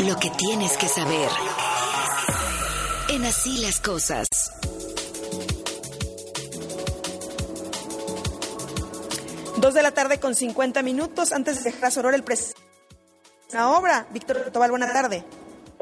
[0.00, 1.28] Lo que tienes que saber.
[3.08, 4.28] En así las cosas.
[9.58, 12.60] Dos de la tarde con 50 minutos antes de dejar Soror el presidente.
[13.52, 14.06] La obra.
[14.10, 15.24] Víctor Tobal, buena tarde.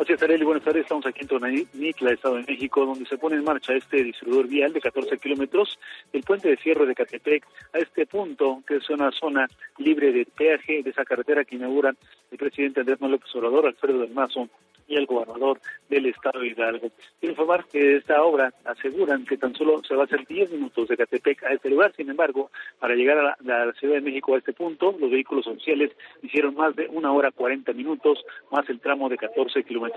[0.01, 0.85] Así es, Arely, buenas tardes.
[0.85, 4.73] Estamos aquí en Tonanitla, Estado de México, donde se pone en marcha este distribuidor vial
[4.73, 5.79] de 14 kilómetros
[6.11, 7.45] del puente de cierre de Catepec
[7.75, 9.47] a este punto, que es una zona
[9.77, 11.95] libre de peaje de esa carretera que inaugura
[12.31, 14.49] el presidente Andrés Manuel López Obrador, Alfredo del Mazo,
[14.91, 16.91] y el gobernador del estado de Hidalgo.
[17.21, 20.89] Quiero informar que esta obra aseguran que tan solo se va a hacer 10 minutos
[20.89, 24.39] de Catepec a este lugar, sin embargo, para llegar a la, Ciudad de México a
[24.39, 29.09] este punto, los vehículos oficiales hicieron más de una hora 40 minutos, más el tramo
[29.09, 29.90] de 14 kilómetros.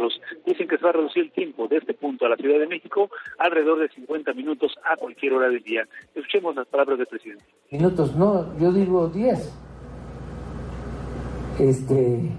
[0.45, 2.67] Dicen que se va a reducir el tiempo de este punto a la Ciudad de
[2.67, 5.87] México alrededor de 50 minutos a cualquier hora del día.
[6.13, 7.45] Escuchemos las palabras del presidente.
[7.71, 9.59] Minutos, no, yo digo 10.
[11.59, 12.31] Este,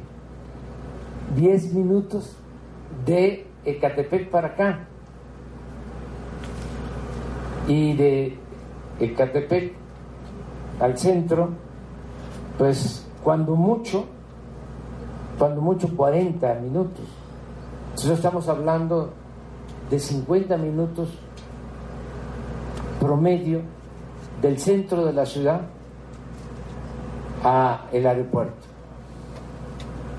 [1.37, 2.37] 10 minutos
[3.07, 4.89] de Ecatepec para acá
[7.67, 8.37] y de
[9.01, 9.73] Ecatepec
[10.81, 11.51] al centro,
[12.59, 14.07] pues cuando mucho,
[15.39, 17.24] cuando mucho 40 minutos.
[17.95, 19.11] Entonces estamos hablando
[19.89, 21.11] de 50 minutos
[22.99, 23.61] promedio
[24.43, 25.61] del centro de la ciudad
[27.45, 28.67] a el aeropuerto.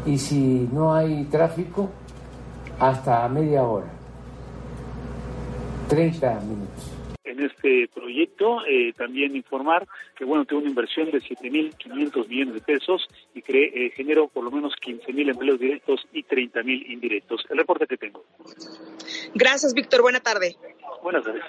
[0.06, 1.90] Y si no hay tráfico,
[2.80, 3.88] hasta media hora,
[5.90, 6.95] 30 minutos.
[7.36, 9.86] En este proyecto eh, también informar
[10.18, 14.46] que bueno tiene una inversión de 7.500 millones de pesos y cree, eh, generó por
[14.46, 17.46] lo menos 15.000 empleos directos y 30.000 indirectos.
[17.50, 18.24] El reporte que tengo.
[19.34, 20.02] Gracias, Víctor.
[20.02, 20.56] Buena tarde.
[21.04, 21.44] Buenas tardes.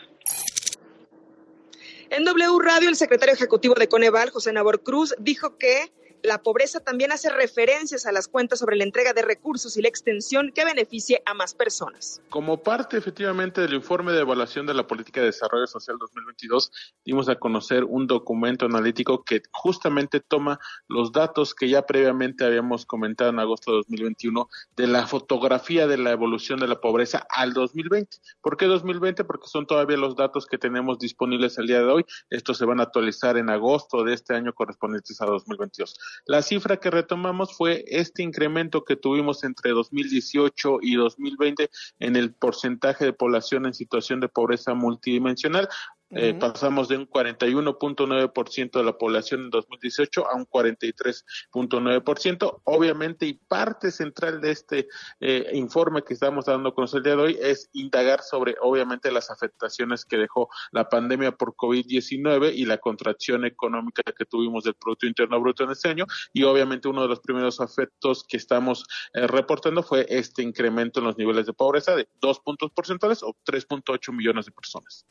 [2.11, 6.81] En W Radio, el secretario ejecutivo de Coneval, José Nabor Cruz, dijo que la pobreza
[6.81, 10.64] también hace referencias a las cuentas sobre la entrega de recursos y la extensión que
[10.64, 12.20] beneficie a más personas.
[12.31, 16.70] Como parte efectivamente del informe de evaluación de la política de desarrollo social 2022,
[17.05, 22.87] dimos a conocer un documento analítico que justamente toma los datos que ya previamente habíamos
[22.87, 27.53] comentado en agosto de 2021 de la fotografía de la evolución de la pobreza al
[27.53, 28.19] 2020.
[28.41, 29.25] ¿Por qué 2020?
[29.25, 32.05] Porque son todavía los datos que tenemos disponibles el día de hoy.
[32.31, 35.97] Estos se van a actualizar en agosto de este año correspondientes a 2022.
[36.27, 42.34] La cifra que retomamos fue este incremento que tuvimos entre 2018 y 2020 en el
[42.34, 45.69] porcentaje de población en situación de pobreza multidimensional.
[46.11, 52.61] Eh, pasamos de un 41.9% de la población en 2018 a un 43.9%.
[52.65, 54.87] Obviamente, y parte central de este
[55.21, 59.31] eh, informe que estamos dando con el día de hoy es indagar sobre, obviamente, las
[59.31, 65.06] afectaciones que dejó la pandemia por COVID-19 y la contracción económica que tuvimos del Producto
[65.06, 66.06] Interno Bruto en este año.
[66.33, 71.06] Y obviamente, uno de los primeros afectos que estamos eh, reportando fue este incremento en
[71.06, 75.05] los niveles de pobreza de dos puntos porcentuales o 3.8 millones de personas.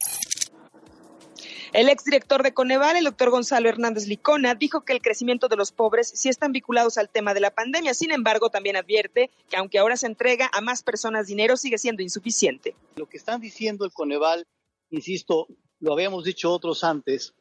[1.75, 5.73] El exdirector de Coneval, el doctor Gonzalo Hernández Licona, dijo que el crecimiento de los
[5.73, 7.93] pobres sí están vinculados al tema de la pandemia.
[7.93, 12.01] Sin embargo, también advierte que aunque ahora se entrega a más personas dinero, sigue siendo
[12.01, 12.77] insuficiente.
[12.95, 14.47] Lo que están diciendo el Coneval,
[14.89, 15.47] insisto,
[15.81, 17.33] lo habíamos dicho otros antes,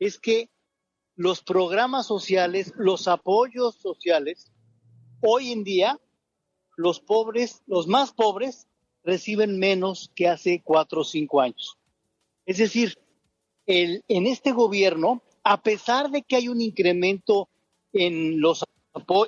[0.00, 0.50] es que
[1.14, 4.50] los programas sociales, los apoyos sociales,
[5.20, 6.00] hoy en día,
[6.76, 8.66] los pobres, los más pobres,
[9.04, 11.78] reciben menos que hace cuatro o cinco años.
[12.44, 12.98] Es decir,
[13.68, 17.48] en este gobierno, a pesar de que hay un incremento
[17.92, 18.64] en, los,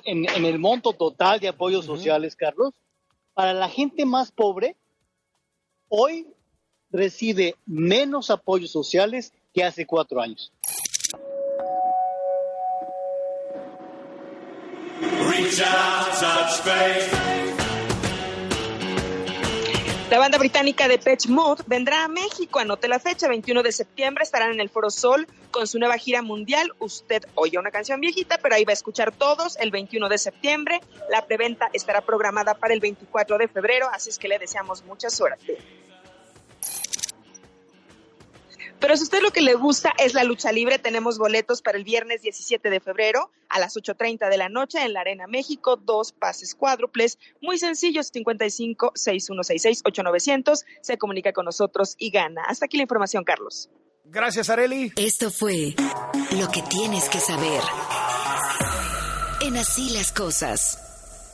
[0.03, 2.73] en, el monto total de apoyos sociales, Carlos,
[3.33, 4.75] para la gente más pobre,
[5.89, 6.27] hoy
[6.89, 10.51] recibe menos apoyos sociales que hace cuatro años.
[20.11, 22.59] La banda británica de Pitch Mode vendrá a México.
[22.59, 24.25] Anote la fecha, 21 de septiembre.
[24.25, 26.73] Estarán en el Foro Sol con su nueva gira mundial.
[26.79, 30.81] Usted oye una canción viejita, pero ahí va a escuchar todos el 21 de septiembre.
[31.09, 35.09] La preventa estará programada para el 24 de febrero, así es que le deseamos mucha
[35.09, 35.57] suerte.
[38.81, 41.83] Pero si usted lo que le gusta es la lucha libre, tenemos boletos para el
[41.83, 46.11] viernes 17 de febrero a las 8.30 de la noche en la Arena México, dos
[46.11, 52.41] pases cuádruples, muy sencillos, 55 6166 8900, se comunica con nosotros y gana.
[52.47, 53.69] Hasta aquí la información, Carlos.
[54.05, 54.91] Gracias, Areli.
[54.97, 55.75] Esto fue
[56.31, 57.61] lo que tienes que saber.
[59.41, 60.90] En así las cosas.